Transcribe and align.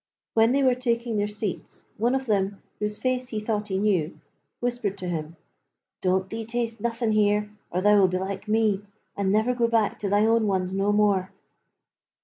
When 0.33 0.51
they 0.51 0.63
were 0.63 0.73
taking 0.73 1.15
their 1.15 1.27
seats 1.27 1.85
one 1.97 2.15
of 2.15 2.25
them, 2.25 2.63
whose 2.79 2.97
face 2.97 3.27
he 3.27 3.39
thought 3.39 3.67
he 3.67 3.77
knew, 3.77 4.19
whispered 4.59 4.97
to 4.97 5.07
him: 5.07 5.35
'Don't 6.01 6.27
thee 6.27 6.43
taste 6.43 6.81
nothin' 6.81 7.11
here 7.11 7.51
or 7.69 7.81
thou 7.81 7.99
will 7.99 8.07
be 8.07 8.17
like 8.17 8.47
me, 8.47 8.83
and 9.15 9.31
never 9.31 9.53
go 9.53 9.67
back 9.67 9.99
to 9.99 10.09
thy 10.09 10.25
ones 10.27 10.73
no 10.73 10.91
more.' 10.91 11.29